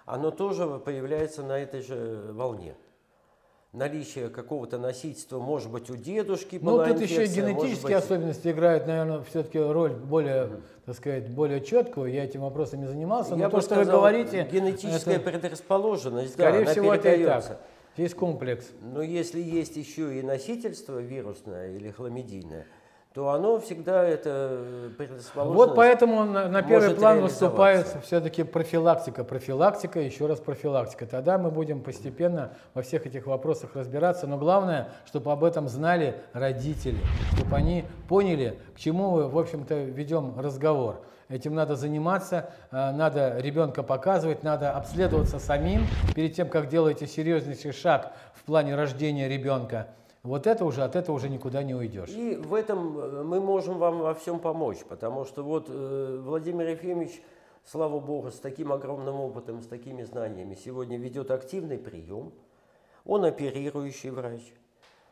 [0.06, 2.76] оно тоже появляется на этой же волне.
[3.74, 7.98] Наличие какого-то носительства, может быть, у дедушки Ну, была тут еще и инфекция, может генетические
[7.98, 12.14] быть, особенности играют, наверное, все-таки роль более, так сказать, более четкую.
[12.14, 15.32] Я этим вопросом не занимался, Я но бы то, что вы сказал, говорите, генетическая это,
[15.32, 17.62] предрасположенность, да, скорее она всего, это и так.
[17.98, 18.68] Есть комплекс.
[18.80, 22.68] Но если есть еще и носительство вирусное или хламидийное,
[23.14, 25.56] то оно всегда это предрасположенность.
[25.56, 31.06] Вот поэтому на, на первый план выступает все-таки профилактика, профилактика, еще раз профилактика.
[31.06, 34.26] Тогда мы будем постепенно во всех этих вопросах разбираться.
[34.26, 36.98] Но главное, чтобы об этом знали родители,
[37.36, 41.04] чтобы они поняли, к чему мы, в общем-то, ведем разговор.
[41.30, 45.86] Этим надо заниматься, э, надо ребенка показывать, надо обследоваться самим
[46.16, 49.88] перед тем, как делаете серьезнейший шаг в плане рождения ребенка.
[50.24, 52.10] Вот это уже, от этого уже никуда не уйдешь.
[52.10, 56.70] И в этом э, мы можем вам во всем помочь, потому что вот э, Владимир
[56.70, 57.22] Ефимович,
[57.66, 62.32] слава богу, с таким огромным опытом, с такими знаниями сегодня ведет активный прием.
[63.04, 64.42] Он оперирующий врач.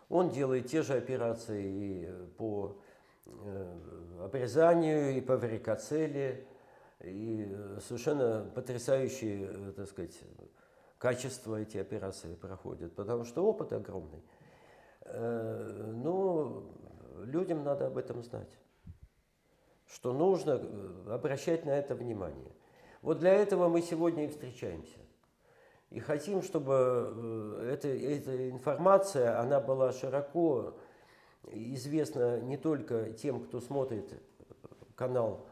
[0.08, 2.78] Он делает те же операции и э, по
[3.26, 3.78] э,
[4.24, 6.46] обрезанию, и по варикоцеле,
[7.02, 10.18] и э, совершенно потрясающие, так сказать,
[10.98, 14.24] качества эти операции проходят, потому что опыт огромный.
[15.06, 16.64] Э, Но
[17.24, 18.58] людям надо об этом знать,
[19.88, 22.52] что нужно э, обращать на это внимание.
[23.02, 25.00] Вот для этого мы сегодня и встречаемся.
[25.90, 27.14] И хотим, чтобы
[27.62, 30.78] э, эта, эта информация, она была широко
[31.52, 34.14] известна не только тем, кто смотрит
[34.96, 35.48] канал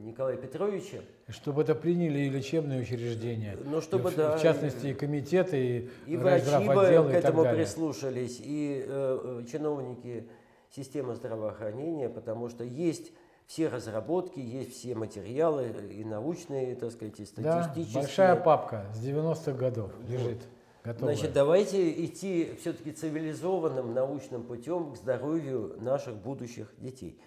[0.00, 4.88] Николая Петровича, Чтобы это приняли и лечебные учреждения, Ну, чтобы, и в, да, в частности,
[4.88, 7.64] и комитеты, и, И врачи бы райздравотделы к и этому далее.
[7.64, 10.28] прислушались, и э, э, чиновники
[10.70, 13.12] системы здравоохранения, потому что есть
[13.46, 18.02] все разработки, есть все материалы, и научные, так сказать, и Да, статистические.
[18.02, 20.38] большая папка с 90-х годов лежит,
[20.84, 21.14] готовая.
[21.14, 27.18] Значит, давайте идти все-таки цивилизованным научным путем к здоровью наших будущих детей.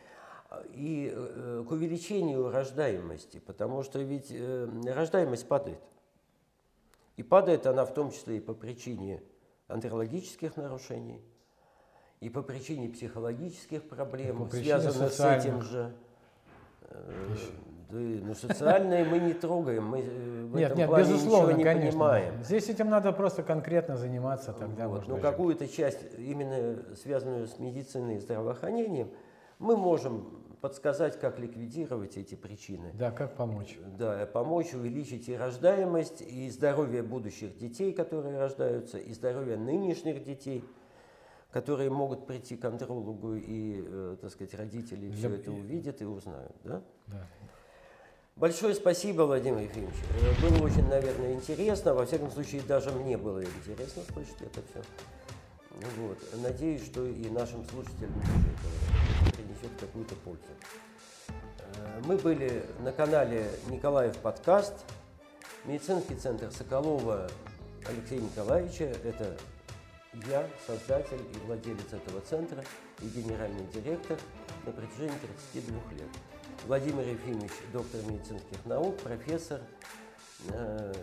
[0.74, 5.80] И э, к увеличению рождаемости, потому что ведь э, рождаемость падает.
[7.18, 9.22] И падает она в том числе и по причине
[9.68, 11.22] андрологических нарушений,
[12.20, 15.94] и по причине психологических проблем, по связанных с этим же.
[16.90, 17.36] Э,
[17.90, 21.64] Да, ну, социальные мы не трогаем, мы в Нет, этом нет, плане безусловно, ничего не
[21.64, 21.92] конечно.
[21.92, 22.44] понимаем.
[22.44, 25.24] Здесь этим надо просто конкретно заниматься, тогда Вот, Но жить.
[25.24, 29.10] какую-то часть, именно связанную с медициной и здравоохранением,
[29.58, 32.92] мы можем подсказать, как ликвидировать эти причины.
[32.94, 33.78] Да, как помочь.
[33.98, 40.64] Да, помочь увеличить и рождаемость, и здоровье будущих детей, которые рождаются, и здоровье нынешних детей,
[41.52, 46.56] которые могут прийти к андрологу, и, э, так сказать, родители все это увидят и узнают.
[46.64, 46.82] Да?
[47.08, 47.28] Да.
[48.36, 49.96] Большое спасибо, Владимир Ефимович.
[50.22, 51.94] Э, Было очень, наверное, интересно.
[51.94, 54.82] Во всяком случае, даже мне было интересно слышать это все.
[55.98, 56.18] Вот.
[56.42, 59.09] Надеюсь, что и нашим слушателям тоже это
[59.60, 60.42] принесет какую-то пользу.
[61.76, 64.74] Э, Мы были на канале Николаев подкаст.
[65.66, 67.30] Медицинский центр Соколова
[67.86, 68.86] Алексея Николаевича.
[69.04, 69.38] Это
[70.28, 72.64] я, создатель и владелец этого центра
[73.02, 74.18] и генеральный директор
[74.66, 75.18] на протяжении
[75.54, 76.10] 32 лет.
[76.66, 79.62] Владимир Ефимович, доктор медицинских наук, профессор,
[80.50, 80.94] э,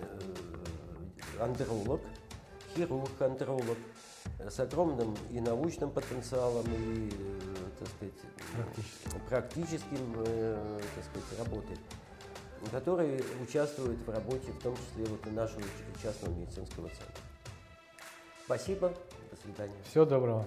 [1.41, 2.01] андролог,
[2.75, 3.96] хирург-андролог э,
[4.39, 8.15] с огромным и научным потенциалом, и, э, так сказать,
[8.55, 9.29] Практически.
[9.29, 11.77] практическим, э, так сказать, работой,
[12.71, 15.63] который участвует в работе, в том числе вот и нашего
[16.03, 17.23] частного медицинского центра.
[18.45, 18.93] Спасибо.
[19.31, 19.75] До свидания.
[19.91, 20.47] Всего доброго.